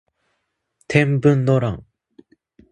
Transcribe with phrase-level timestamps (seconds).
[0.87, 1.85] 天文の乱